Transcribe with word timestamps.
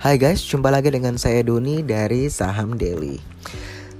Hai 0.00 0.16
guys, 0.16 0.40
jumpa 0.48 0.72
lagi 0.72 0.88
dengan 0.88 1.20
saya 1.20 1.44
Doni 1.44 1.84
dari 1.84 2.32
Saham 2.32 2.80
Daily. 2.80 3.20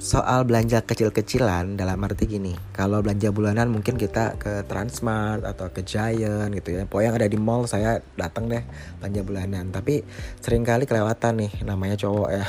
Soal 0.00 0.48
belanja 0.48 0.80
kecil-kecilan 0.80 1.76
dalam 1.76 2.00
arti 2.00 2.24
gini, 2.24 2.56
kalau 2.72 3.04
belanja 3.04 3.28
bulanan 3.28 3.68
mungkin 3.68 4.00
kita 4.00 4.40
ke 4.40 4.64
Transmart 4.64 5.44
atau 5.44 5.68
ke 5.68 5.84
Giant 5.84 6.56
gitu 6.56 6.72
ya. 6.72 6.88
Pokoknya 6.88 7.04
yang 7.04 7.16
ada 7.20 7.28
di 7.28 7.36
mall 7.36 7.68
saya 7.68 8.00
datang 8.16 8.48
deh 8.48 8.64
belanja 8.96 9.20
bulanan. 9.28 9.76
Tapi 9.76 10.00
sering 10.40 10.64
kali 10.64 10.88
kelewatan 10.88 11.36
nih, 11.36 11.52
namanya 11.68 12.00
cowok 12.00 12.28
ya. 12.32 12.44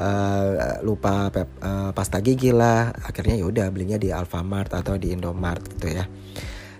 uh, 0.00 0.80
lupa 0.88 1.28
pep, 1.28 1.52
uh, 1.60 1.92
pasta 1.92 2.24
gigi 2.24 2.48
lah. 2.48 2.96
Akhirnya 2.96 3.44
yaudah 3.44 3.68
belinya 3.76 4.00
di 4.00 4.08
Alfamart 4.08 4.72
atau 4.72 4.96
di 4.96 5.12
Indomart 5.12 5.60
gitu 5.68 6.00
ya. 6.00 6.08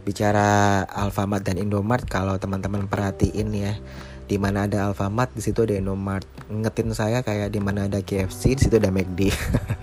Bicara 0.00 0.80
Alfamart 0.88 1.44
dan 1.44 1.60
Indomart 1.60 2.08
kalau 2.08 2.40
teman-teman 2.40 2.88
perhatiin 2.88 3.52
ya 3.52 3.76
di 4.24 4.36
mana 4.40 4.64
ada 4.64 4.88
Alfamart 4.88 5.32
di 5.36 5.42
situ 5.44 5.64
ada 5.64 5.76
Indomart. 5.76 6.24
Ngetin 6.48 6.92
saya 6.96 7.20
kayak 7.20 7.52
di 7.52 7.60
mana 7.60 7.86
ada 7.88 8.00
KFC 8.00 8.56
di 8.56 8.60
situ 8.68 8.76
ada 8.80 8.88
McD 8.88 9.28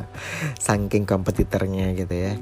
saking 0.65 1.05
kompetitornya 1.05 1.93
gitu 1.93 2.15
ya. 2.15 2.33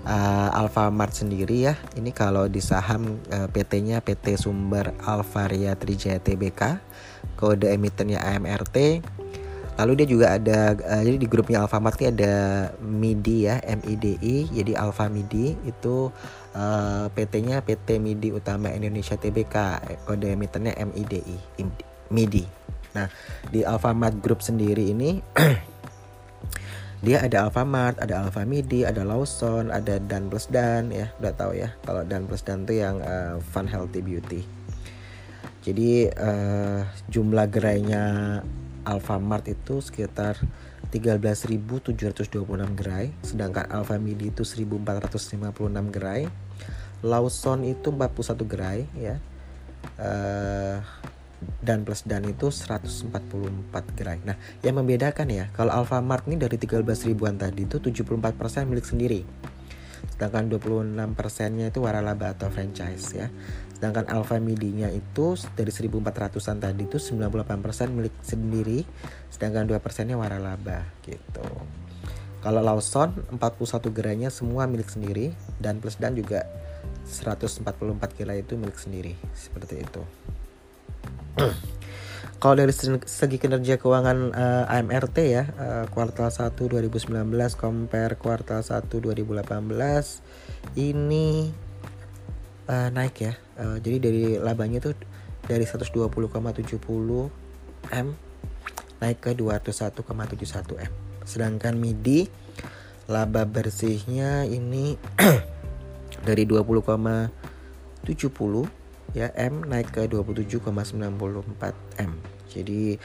Uh, 0.00 0.48
Alfamart 0.56 1.12
sendiri 1.12 1.68
ya 1.68 1.74
ini 1.92 2.08
kalau 2.08 2.48
di 2.48 2.64
saham 2.64 3.20
uh, 3.28 3.52
PT-nya 3.52 4.00
PT 4.00 4.40
Sumber 4.40 4.96
Alvaria 5.04 5.76
Trijaya 5.76 6.16
Tbk 6.16 6.80
kode 7.36 7.68
emitennya 7.68 8.24
AMRT 8.24 9.04
lalu 9.80 10.04
dia 10.04 10.08
juga 10.12 10.26
ada 10.36 10.76
uh, 10.76 11.00
jadi 11.00 11.16
di 11.16 11.24
grupnya 11.24 11.64
Alfamart 11.64 11.96
ini 12.04 12.12
ada 12.12 12.34
MIDI 12.84 13.48
ya 13.48 13.56
MIDI 13.64 14.52
jadi 14.52 14.76
Alfa 14.76 15.08
MIDI 15.08 15.56
itu 15.64 16.12
uh, 16.52 17.08
PT-nya 17.16 17.64
PT 17.64 17.96
MIDI 17.96 18.36
Utama 18.36 18.68
Indonesia 18.68 19.16
Tbk 19.16 19.56
kode 20.04 20.36
emitennya 20.36 20.76
MIDI 20.84 21.24
MIDI 22.12 22.44
nah 22.92 23.08
di 23.48 23.64
Alfamart 23.64 24.20
Group 24.20 24.44
sendiri 24.44 24.92
ini 24.92 25.24
dia 27.00 27.24
ada 27.24 27.48
Alfamart, 27.48 27.96
ada 27.96 28.28
Alfa 28.28 28.44
Midi, 28.44 28.84
ada 28.84 29.00
Lawson, 29.08 29.72
ada 29.72 29.96
Dan 29.96 30.28
Plus 30.28 30.52
Dan 30.52 30.92
ya, 30.92 31.08
udah 31.16 31.32
tahu 31.32 31.56
ya. 31.56 31.72
Kalau 31.80 32.04
Dan 32.04 32.28
Plus 32.28 32.44
Dan 32.44 32.68
itu 32.68 32.76
yang 32.76 33.00
uh, 33.00 33.40
Fun 33.40 33.64
Healthy 33.64 34.04
Beauty. 34.04 34.44
Jadi 35.64 36.12
uh, 36.12 36.84
jumlah 37.08 37.48
gerainya 37.48 38.04
Alfamart 38.84 39.46
itu 39.48 39.84
sekitar 39.84 40.40
13.726 40.90 42.40
gerai, 42.74 43.14
sedangkan 43.22 43.68
Alfamidi 43.70 44.32
itu 44.32 44.42
1.456 44.42 45.94
gerai, 45.94 46.26
Lawson 47.00 47.64
itu 47.64 47.88
41 47.94 48.44
gerai 48.44 48.84
ya, 48.98 49.16
uh, 50.00 50.82
dan 51.60 51.84
plus 51.84 52.04
dan 52.04 52.24
itu 52.28 52.52
144 52.52 53.12
gerai. 53.96 54.18
Nah, 54.24 54.36
yang 54.60 54.76
membedakan 54.80 55.28
ya, 55.30 55.48
kalau 55.56 55.72
Alfamart 55.72 56.28
ini 56.28 56.36
dari 56.36 56.56
13 56.60 56.84
ribuan 57.08 57.40
tadi 57.40 57.64
itu 57.64 57.80
74% 57.80 58.68
milik 58.68 58.84
sendiri. 58.84 59.22
Sedangkan 60.16 60.48
26 60.48 61.16
persennya 61.16 61.68
itu 61.68 61.84
waralaba 61.84 62.32
atau 62.32 62.48
franchise 62.48 63.16
ya. 63.16 63.28
Sedangkan 63.76 64.08
Alfa 64.12 64.36
Midi-nya 64.36 64.92
itu 64.92 65.36
dari 65.56 65.72
1400-an 65.72 66.60
tadi 66.60 66.84
itu 66.84 67.00
98% 67.00 67.88
milik 67.88 68.12
sendiri, 68.20 68.84
sedangkan 69.32 69.64
2 69.72 69.80
persennya 69.80 70.20
waralaba 70.20 70.84
gitu. 71.04 71.44
Kalau 72.40 72.60
Lawson 72.64 73.20
41 73.36 73.92
gerainya 73.92 74.28
semua 74.32 74.64
milik 74.64 74.88
sendiri 74.88 75.36
dan 75.60 75.80
plus 75.80 76.00
dan 76.00 76.16
juga 76.16 76.48
144 77.08 77.64
gerai 78.16 78.40
itu 78.40 78.56
milik 78.56 78.76
sendiri 78.80 79.12
seperti 79.36 79.84
itu. 79.84 80.02
Kalau 82.40 82.56
dari 82.56 82.72
segi 82.72 83.36
kinerja 83.36 83.76
keuangan 83.76 84.32
uh, 84.32 84.64
eh, 84.64 84.80
AMRT 84.80 85.16
ya, 85.28 85.44
uh, 85.60 85.84
kuartal 85.92 86.32
1 86.32 86.56
2019 86.56 87.12
compare 87.52 88.16
kuartal 88.16 88.64
1 88.64 88.88
2018 88.88 89.44
ini 90.80 91.52
uh, 92.64 92.88
naik 92.88 93.16
ya. 93.20 93.36
Uh, 93.60 93.76
jadi 93.84 93.96
dari 94.00 94.40
labanya 94.40 94.80
tuh 94.80 94.96
dari 95.44 95.68
120,70 95.68 96.80
M 97.92 98.16
naik 99.04 99.20
ke 99.20 99.36
201,71 99.36 100.80
M. 100.80 100.92
Sedangkan 101.28 101.76
MIDI 101.76 102.24
laba 103.04 103.44
bersihnya 103.44 104.48
ini 104.48 104.96
dari 106.28 106.48
20,70 106.48 108.79
ya 109.16 109.30
M 109.34 109.66
naik 109.66 109.94
ke 109.94 110.06
27,94 110.06 112.02
M. 112.02 112.12
Jadi 112.50 112.98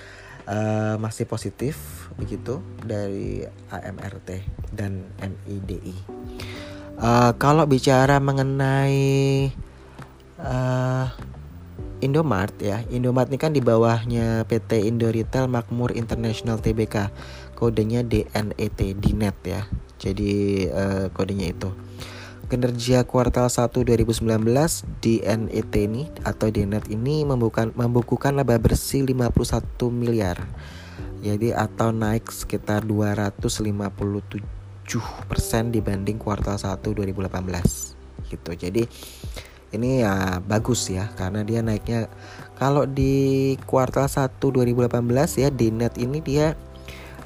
uh, 0.49 0.95
masih 1.01 1.25
positif 1.25 2.07
begitu 2.17 2.61
dari 2.81 3.45
AMRT 3.69 4.41
dan 4.73 5.05
MIDI. 5.19 5.93
Uh, 6.95 7.03
eh, 7.03 7.31
kalau 7.35 7.67
bicara 7.67 8.23
mengenai 8.23 9.51
uh, 10.39 11.11
Indomart 11.99 12.55
ya, 12.61 12.85
Indomart 12.93 13.27
ini 13.33 13.39
kan 13.39 13.51
di 13.51 13.59
bawahnya 13.59 14.45
PT 14.47 14.85
Indo 14.87 15.09
Retail 15.09 15.49
Makmur 15.49 15.91
International 15.95 16.61
Tbk, 16.61 17.11
kodenya 17.57 18.05
DNET, 18.05 18.79
DNET 18.79 19.37
ya. 19.43 19.61
Jadi 19.99 20.65
uh, 20.69 21.07
kodenya 21.11 21.49
itu 21.51 21.71
kinerja 22.45 23.03
kuartal 23.03 23.49
1 23.49 23.69
2019 23.73 24.21
di 25.01 25.19
NET 25.21 25.73
ini 25.75 26.07
atau 26.21 26.47
di 26.53 26.63
net 26.63 26.85
ini 26.87 27.25
membukukan, 27.25 27.73
membukukan 27.73 28.37
laba 28.37 28.55
bersih 28.61 29.03
51 29.03 29.89
miliar. 29.89 30.37
Jadi 31.25 31.51
atau 31.51 31.89
naik 31.89 32.29
sekitar 32.29 32.85
257% 32.85 34.45
dibanding 35.73 36.17
kuartal 36.21 36.61
1 36.61 36.85
2018 36.85 38.29
gitu. 38.29 38.51
Jadi 38.53 38.83
ini 39.73 40.05
ya 40.05 40.39
bagus 40.39 40.87
ya 40.87 41.11
karena 41.19 41.43
dia 41.43 41.59
naiknya 41.59 42.07
kalau 42.55 42.87
di 42.87 43.55
kuartal 43.67 44.07
1 44.07 44.39
2018 44.39 45.41
ya 45.41 45.49
di 45.51 45.67
net 45.73 45.99
ini 45.99 46.23
dia 46.23 46.55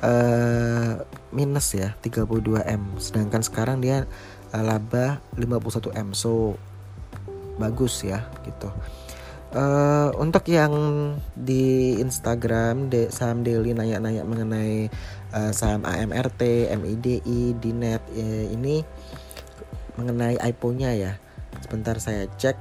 uh, 0.02 1.04
minus 1.30 1.78
ya 1.78 1.94
32 2.02 2.66
M 2.66 2.84
sedangkan 2.98 3.46
sekarang 3.46 3.84
dia 3.84 4.10
laba 4.54 5.22
51 5.38 5.94
M. 5.94 6.10
So 6.18 6.58
bagus 7.60 8.02
ya 8.02 8.26
gitu. 8.48 8.72
Uh, 9.50 10.14
untuk 10.22 10.46
yang 10.46 10.74
di 11.34 11.98
Instagram 11.98 12.94
de, 12.94 13.10
saham 13.10 13.42
daily 13.42 13.74
nanya-nanya 13.74 14.22
mengenai 14.22 14.94
uh, 15.34 15.50
saham 15.50 15.90
AMRT, 15.90 16.70
MIDI, 16.78 17.58
Dinet 17.58 18.06
ya, 18.14 18.46
ini 18.46 18.86
mengenai 19.98 20.38
IPO-nya 20.38 20.94
ya. 20.94 21.18
Sebentar 21.66 21.98
saya 21.98 22.30
cek. 22.38 22.56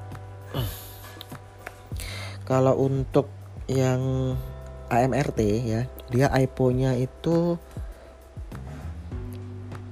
Kalau 2.49 2.81
untuk 2.81 3.29
yang 3.69 4.33
AMRT 4.89 5.41
ya 5.69 5.85
dia 6.09 6.33
IPO-nya 6.33 6.97
itu 6.97 7.61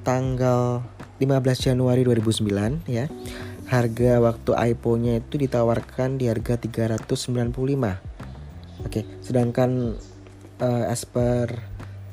tanggal 0.01 0.81
15 1.19 1.66
Januari 1.72 2.04
2009 2.04 2.88
ya. 2.88 3.09
Harga 3.66 4.22
waktu 4.22 4.54
IPO-nya 4.54 5.19
itu 5.19 5.43
ditawarkan 5.43 6.22
di 6.22 6.31
harga 6.31 6.54
395. 6.54 8.87
Oke, 8.87 9.03
sedangkan 9.25 9.99
uh, 10.62 10.84
as 10.87 11.03
per 11.03 11.50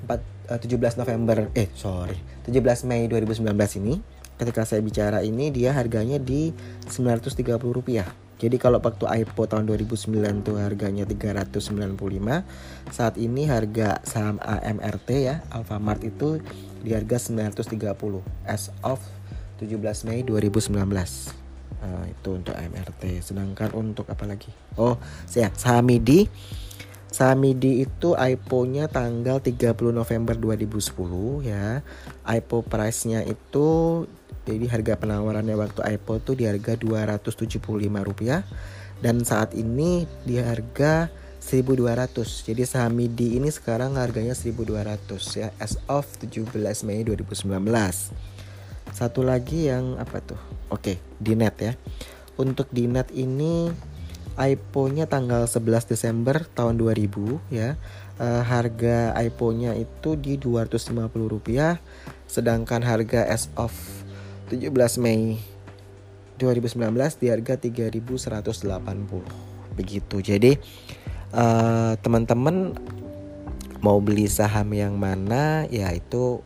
4, 0.09 0.49
uh, 0.49 0.59
17 0.59 0.97
November 0.97 1.53
eh 1.53 1.69
sorry, 1.77 2.17
17 2.49 2.89
Mei 2.89 3.05
2019 3.05 3.45
ini 3.83 4.01
ketika 4.41 4.65
saya 4.65 4.81
bicara 4.81 5.21
ini 5.21 5.53
dia 5.53 5.77
harganya 5.77 6.17
di 6.17 6.49
930 6.89 7.61
rupiah. 7.61 8.22
Jadi 8.41 8.57
kalau 8.59 8.81
waktu 8.81 9.05
IPO 9.23 9.43
tahun 9.45 9.65
2009 9.69 10.45
tuh 10.45 10.59
harganya 10.59 11.05
395, 11.07 11.63
saat 12.91 13.15
ini 13.15 13.47
harga 13.47 14.03
saham 14.03 14.41
AMRT 14.41 15.09
ya, 15.15 15.35
Alfamart 15.53 16.03
itu 16.03 16.43
di 16.83 16.91
harga 16.91 17.31
930 17.31 18.19
as 18.43 18.73
of 18.83 18.99
17 19.63 19.79
Mei 20.09 20.27
2019 20.27 20.75
uh, 20.75 22.03
eh, 22.03 22.03
itu 22.11 22.29
untuk 22.35 22.55
MRT 22.55 23.23
sedangkan 23.23 23.69
untuk 23.75 24.07
apa 24.11 24.27
lagi? 24.27 24.51
Oh 24.75 24.99
saya 25.23 25.51
saham 25.55 25.87
MIDI 25.87 26.27
saham 27.13 27.45
MIDI 27.45 27.85
itu 27.85 28.17
IPO-nya 28.17 28.89
tanggal 28.89 29.37
30 29.37 29.77
November 29.93 30.33
2010 30.33 31.45
ya. 31.45 31.85
IPO 32.25 32.57
price-nya 32.65 33.21
itu 33.21 33.67
jadi 34.43 34.65
harga 34.65 34.97
penawarannya 34.97 35.53
waktu 35.53 35.85
IPO 35.85 36.13
itu 36.25 36.31
di 36.33 36.43
harga 36.49 36.73
275 36.73 37.61
rupiah. 38.01 38.41
Dan 38.97 39.21
saat 39.21 39.53
ini 39.53 40.09
di 40.25 40.41
harga 40.41 41.13
1200 41.37 42.49
jadi 42.49 42.63
saham 42.65 42.97
MIDI 42.97 43.37
ini 43.37 43.53
sekarang 43.53 43.99
harganya 43.99 44.33
1200 44.33 45.37
ya 45.37 45.51
as 45.59 45.75
of 45.91 46.07
17 46.17 46.49
Mei 46.87 47.03
2019 47.03 47.51
satu 48.93 49.25
lagi 49.25 49.67
yang 49.67 49.97
apa 49.97 50.21
tuh? 50.21 50.39
Oke 50.69 51.01
di 51.17 51.33
net 51.33 51.57
ya. 51.57 51.73
Untuk 52.37 52.69
di 52.69 52.85
net 52.85 53.09
ini 53.09 53.73
IPO-nya 54.33 55.05
tanggal 55.05 55.45
11 55.45 55.93
Desember 55.93 56.41
tahun 56.57 56.81
2000 56.81 57.53
ya. 57.53 57.77
Uh, 58.13 58.45
harga 58.45 59.09
IPO-nya 59.17 59.73
itu 59.73 60.13
di 60.13 60.37
250 60.37 61.09
rupiah, 61.25 61.81
sedangkan 62.29 62.85
harga 62.85 63.25
as 63.25 63.49
of 63.57 63.73
17 64.53 64.69
Mei 65.01 65.41
2019 66.37 66.77
di 67.17 67.33
harga 67.33 67.57
3180 67.57 69.73
begitu. 69.73 70.21
Jadi 70.21 70.61
uh, 71.33 71.97
teman-teman 71.97 72.77
mau 73.83 73.99
beli 73.99 74.29
saham 74.29 74.71
yang 74.71 74.95
mana 74.95 75.67
ya 75.67 75.91
itu 75.91 76.39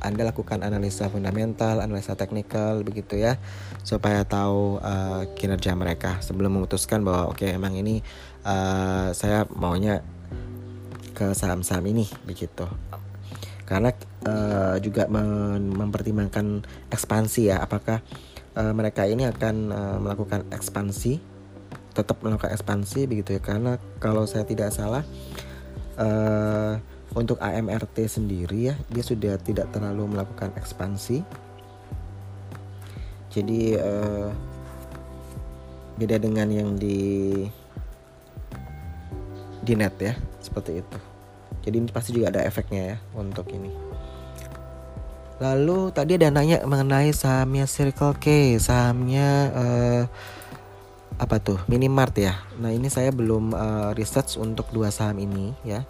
anda 0.00 0.22
lakukan 0.26 0.62
analisa 0.62 1.10
fundamental, 1.10 1.82
analisa 1.82 2.14
teknikal 2.14 2.82
begitu 2.86 3.18
ya, 3.18 3.36
supaya 3.82 4.22
tahu 4.22 4.78
uh, 4.78 5.26
kinerja 5.34 5.74
mereka 5.74 6.22
sebelum 6.22 6.58
memutuskan 6.58 7.02
bahwa 7.02 7.30
oke 7.32 7.42
okay, 7.42 7.54
emang 7.54 7.74
ini 7.74 8.02
uh, 8.46 9.10
saya 9.14 9.44
maunya 9.50 10.02
ke 11.14 11.34
saham-saham 11.34 11.82
ini 11.90 12.06
begitu. 12.22 12.66
Karena 13.66 13.92
uh, 14.24 14.80
juga 14.80 15.10
mem 15.10 15.68
mempertimbangkan 15.74 16.64
ekspansi 16.88 17.52
ya, 17.52 17.60
apakah 17.60 18.00
uh, 18.56 18.72
mereka 18.72 19.04
ini 19.04 19.28
akan 19.28 19.54
uh, 19.74 19.98
melakukan 20.00 20.46
ekspansi, 20.54 21.20
tetap 21.92 22.22
melakukan 22.24 22.54
ekspansi 22.54 23.04
begitu 23.04 23.36
ya. 23.36 23.42
Karena 23.42 23.76
kalau 23.98 24.24
saya 24.24 24.46
tidak 24.46 24.72
salah. 24.72 25.02
Uh, 25.98 26.78
untuk 27.16 27.40
AMRT 27.40 28.04
sendiri 28.04 28.72
ya 28.72 28.74
dia 28.92 29.04
sudah 29.04 29.40
tidak 29.40 29.72
terlalu 29.72 30.16
melakukan 30.16 30.52
ekspansi. 30.56 31.24
Jadi 33.28 33.76
uh, 33.76 34.32
beda 36.00 36.16
dengan 36.20 36.48
yang 36.48 36.76
di 36.76 37.44
di 39.62 39.72
net 39.76 39.94
ya 40.00 40.14
seperti 40.40 40.80
itu. 40.80 40.98
Jadi 41.64 41.76
ini 41.76 41.88
pasti 41.92 42.10
juga 42.16 42.32
ada 42.32 42.40
efeknya 42.44 42.96
ya 42.96 42.98
untuk 43.12 43.44
ini. 43.52 43.68
Lalu 45.38 45.94
tadi 45.94 46.18
ada 46.18 46.34
nanya 46.34 46.64
mengenai 46.66 47.14
sahamnya 47.14 47.68
Circle 47.68 48.16
K 48.18 48.56
sahamnya 48.58 49.28
uh, 49.54 50.02
apa 51.20 51.36
tuh? 51.38 51.60
Minimart 51.68 52.16
ya. 52.16 52.40
Nah 52.58 52.72
ini 52.72 52.88
saya 52.90 53.12
belum 53.12 53.52
uh, 53.54 53.90
research 53.94 54.40
untuk 54.40 54.70
dua 54.74 54.88
saham 54.90 55.20
ini 55.20 55.54
ya 55.62 55.84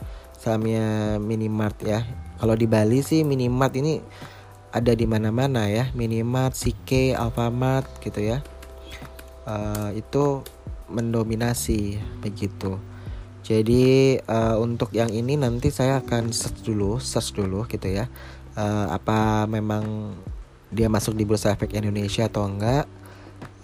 sahamnya 0.48 1.20
minimart 1.20 1.76
ya. 1.84 2.08
Kalau 2.40 2.56
di 2.56 2.64
Bali 2.64 3.04
sih 3.04 3.20
minimart 3.20 3.76
ini 3.76 4.00
ada 4.72 4.96
di 4.96 5.04
mana-mana 5.04 5.68
ya. 5.68 5.92
Minimart, 5.92 6.56
CK, 6.56 7.12
Alfamart 7.12 7.84
gitu 8.00 8.24
ya. 8.24 8.40
Uh, 9.44 9.92
itu 9.92 10.40
mendominasi 10.88 12.00
begitu. 12.24 12.80
Jadi 13.44 14.16
uh, 14.24 14.56
untuk 14.56 14.88
yang 14.96 15.12
ini 15.12 15.36
nanti 15.36 15.68
saya 15.68 16.00
akan 16.00 16.32
search 16.32 16.64
dulu 16.64 16.96
search 16.96 17.36
dulu 17.36 17.68
gitu 17.68 17.92
ya. 17.92 18.08
Uh, 18.56 18.88
apa 18.88 19.44
memang 19.44 20.16
dia 20.72 20.88
masuk 20.88 21.12
di 21.12 21.28
bursa 21.28 21.52
efek 21.52 21.76
Indonesia 21.76 22.24
atau 22.24 22.48
enggak. 22.48 22.88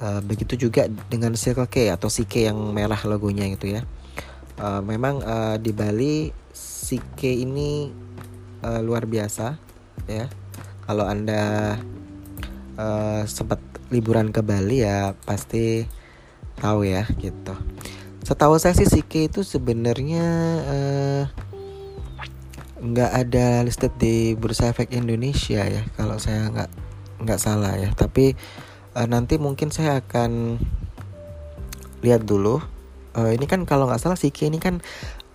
Uh, 0.05 0.21
begitu 0.21 0.69
juga 0.69 0.85
dengan 1.09 1.33
Circle 1.33 1.69
K 1.73 1.89
atau 1.97 2.13
CK 2.13 2.53
yang 2.53 2.59
merah 2.77 3.01
logonya 3.09 3.49
gitu 3.57 3.73
ya 3.73 3.89
uh, 4.61 4.83
memang 4.85 5.23
uh, 5.25 5.56
di 5.59 5.71
Bali 5.75 6.31
Sike 6.55 7.31
ini 7.31 7.91
uh, 8.62 8.81
luar 8.85 9.09
biasa 9.09 9.59
ya. 10.06 10.29
Kalau 10.85 11.09
Anda 11.09 11.75
uh, 12.77 13.23
sempat 13.25 13.59
liburan 13.89 14.31
ke 14.31 14.45
Bali 14.45 14.85
ya 14.85 15.17
pasti 15.25 15.89
tahu 16.61 16.85
ya 16.87 17.09
gitu. 17.19 17.56
Setahu 18.25 18.56
saya 18.56 18.77
sih 18.77 18.89
Sike 18.89 19.29
itu 19.29 19.45
sebenarnya 19.45 20.27
uh, 20.65 21.23
nggak 22.85 23.11
ada 23.17 23.65
listed 23.65 23.97
di 23.97 24.37
Bursa 24.37 24.69
Efek 24.69 24.93
Indonesia 24.93 25.65
ya 25.65 25.83
kalau 25.97 26.21
saya 26.21 26.53
nggak 26.53 26.71
nggak 27.25 27.41
salah 27.41 27.77
ya. 27.81 27.93
Tapi 27.97 28.37
uh, 28.93 29.09
nanti 29.09 29.41
mungkin 29.41 29.73
saya 29.73 30.05
akan 30.05 30.61
lihat 32.05 32.29
dulu. 32.29 32.61
Uh, 33.14 33.31
ini 33.31 33.46
kan 33.46 33.62
kalau 33.62 33.87
nggak 33.87 34.02
salah 34.02 34.19
Sike 34.19 34.50
ini 34.50 34.58
kan 34.58 34.82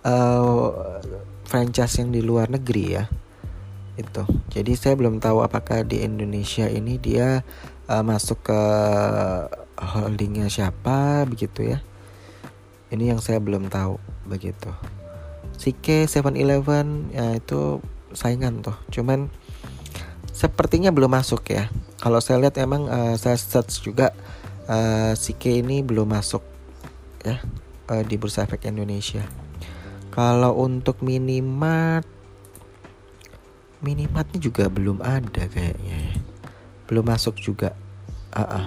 uh, 0.04 1.00
franchise 1.48 1.98
yang 1.98 2.12
di 2.12 2.20
luar 2.20 2.52
negeri 2.52 2.84
ya 3.00 3.04
itu. 3.96 4.24
Jadi 4.52 4.72
saya 4.76 4.94
belum 4.96 5.20
tahu 5.20 5.44
apakah 5.44 5.84
di 5.84 6.00
Indonesia 6.00 6.68
ini 6.68 6.96
dia 6.96 7.44
uh, 7.88 8.04
masuk 8.04 8.52
ke 8.52 8.60
holdingnya 9.76 10.48
siapa 10.48 11.24
begitu 11.28 11.76
ya. 11.76 11.78
Ini 12.90 13.14
yang 13.16 13.20
saya 13.22 13.38
belum 13.38 13.68
tahu 13.68 14.00
begitu. 14.26 14.72
CK 15.60 16.08
7-Eleven 16.08 17.12
ya 17.12 17.36
itu 17.36 17.84
saingan 18.16 18.64
tuh. 18.64 18.76
Cuman 18.88 19.28
sepertinya 20.32 20.88
belum 20.90 21.12
masuk 21.12 21.44
ya. 21.52 21.68
Kalau 22.00 22.18
saya 22.24 22.40
lihat 22.40 22.56
emang 22.56 22.88
uh, 22.88 23.14
saya 23.20 23.36
search 23.36 23.84
juga 23.84 24.16
uh, 24.66 25.12
CK 25.12 25.60
ini 25.60 25.84
belum 25.84 26.08
masuk 26.08 26.42
ya 27.20 27.36
uh, 27.90 28.06
di 28.06 28.14
bursa 28.14 28.46
efek 28.46 28.70
Indonesia 28.70 29.26
kalau 30.14 30.54
untuk 30.62 31.02
minimart 31.02 32.06
Minimartnya 33.80 34.36
juga 34.36 34.68
belum 34.68 35.00
ada 35.00 35.48
kayaknya 35.48 35.96
ya. 36.12 36.20
Belum 36.84 37.00
masuk 37.00 37.40
juga. 37.40 37.72
Uh 38.36 38.44
-uh. 38.44 38.66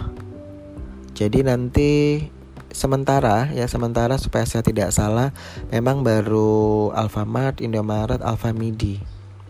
Jadi 1.14 1.46
nanti 1.46 1.92
sementara 2.74 3.54
ya 3.54 3.70
sementara 3.70 4.18
supaya 4.18 4.50
saya 4.50 4.66
tidak 4.66 4.90
salah 4.90 5.30
memang 5.70 6.02
baru 6.02 6.90
Alfamart, 6.98 7.62
Indomaret, 7.62 8.26
Alfamidi 8.26 8.98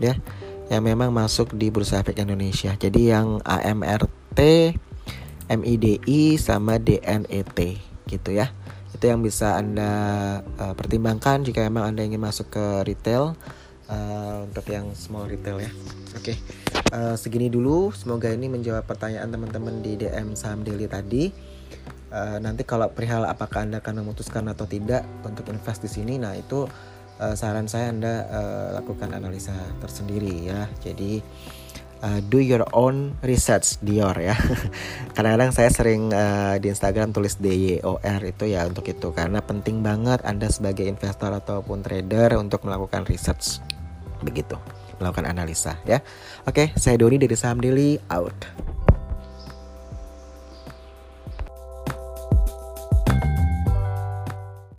ya 0.03 0.19
yang 0.67 0.83
memang 0.83 1.15
masuk 1.15 1.55
di 1.55 1.71
Bursa 1.71 2.03
Efek 2.03 2.19
Indonesia. 2.19 2.75
Jadi 2.75 3.15
yang 3.15 3.39
AMRT, 3.47 4.39
MIDI 5.47 6.35
sama 6.35 6.75
DNET 6.75 7.59
gitu 8.11 8.29
ya 8.35 8.51
itu 8.93 9.05
yang 9.09 9.25
bisa 9.25 9.57
anda 9.57 9.91
uh, 10.61 10.77
pertimbangkan 10.77 11.41
jika 11.41 11.65
memang 11.65 11.93
anda 11.93 12.05
ingin 12.05 12.21
masuk 12.21 12.53
ke 12.53 12.65
retail 12.85 13.33
uh, 13.89 14.45
untuk 14.45 14.65
yang 14.69 14.93
small 14.93 15.25
retail 15.25 15.59
ya. 15.59 15.71
Oke 16.13 16.33
okay. 16.33 16.37
uh, 16.93 17.13
eh, 17.13 17.15
segini 17.17 17.49
dulu. 17.49 17.89
Semoga 17.91 18.29
ini 18.29 18.47
menjawab 18.47 18.85
pertanyaan 18.85 19.33
teman-teman 19.33 19.81
di 19.81 19.97
DM 19.97 20.37
saham 20.37 20.61
daily 20.61 20.85
tadi. 20.85 21.33
Uh, 22.13 22.37
nanti 22.37 22.61
kalau 22.61 22.85
perihal 22.93 23.25
apakah 23.25 23.65
anda 23.65 23.81
akan 23.81 24.05
memutuskan 24.05 24.45
atau 24.45 24.69
tidak 24.69 25.01
untuk 25.25 25.49
invest 25.49 25.81
di 25.81 25.89
sini 25.89 26.21
nah 26.21 26.37
itu 26.37 26.69
uh, 27.17 27.33
saran 27.33 27.65
saya 27.65 27.89
anda 27.89 28.29
uh, 28.29 28.67
lakukan 28.77 29.09
analisa 29.09 29.53
tersendiri 29.81 30.53
ya. 30.53 30.69
Jadi 30.77 31.19
uh, 32.03 32.19
do 32.27 32.43
your 32.43 32.67
own 32.75 33.15
research 33.23 33.79
Dior 33.79 34.13
ya. 34.19 34.35
Kadang-kadang 35.15 35.55
saya 35.55 35.71
sering 35.71 36.11
uh, 36.11 36.59
di 36.59 36.67
Instagram 36.69 37.15
tulis 37.15 37.39
DYOR 37.39 38.21
itu 38.27 38.45
ya 38.51 38.67
untuk 38.67 38.85
itu 38.85 39.15
karena 39.15 39.39
penting 39.39 39.79
banget 39.81 40.21
Anda 40.27 40.51
sebagai 40.51 40.83
investor 40.85 41.31
ataupun 41.31 41.81
trader 41.81 42.35
untuk 42.37 42.67
melakukan 42.67 43.07
research 43.07 43.63
begitu, 44.19 44.59
melakukan 44.99 45.31
analisa 45.31 45.79
ya. 45.87 46.03
Oke, 46.43 46.75
saya 46.75 46.99
Doni 46.99 47.15
dari 47.15 47.35
Saham 47.39 47.63
Daily 47.63 47.95
out. 48.11 48.82